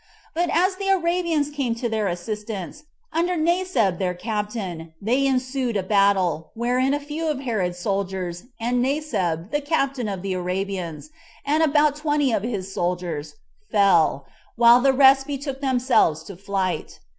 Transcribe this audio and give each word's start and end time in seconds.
But 0.33 0.49
as 0.49 0.77
the 0.77 0.87
Arabians 0.87 1.51
came 1.51 1.75
to 1.75 1.87
their 1.87 2.07
assistance, 2.07 2.85
under 3.13 3.35
Naceb 3.35 3.99
their 3.99 4.15
captain, 4.15 4.93
there 4.99 5.15
ensued 5.31 5.77
a 5.77 5.83
battle, 5.83 6.49
wherein 6.55 6.95
a 6.95 6.99
few 6.99 7.29
of 7.29 7.41
Herod's 7.41 7.77
soldiers, 7.77 8.45
and 8.59 8.83
Naceb, 8.83 9.51
the 9.51 9.61
captain 9.61 10.07
of 10.09 10.23
the 10.23 10.33
Arabians, 10.33 11.11
and 11.45 11.61
about 11.61 11.97
twenty 11.97 12.31
of 12.31 12.41
his 12.41 12.73
soldiers, 12.73 13.35
fell, 13.71 14.25
while 14.55 14.81
the 14.81 14.91
rest 14.91 15.27
betook 15.27 15.61
themselves 15.61 16.23
to 16.23 16.35
flight. 16.35 16.99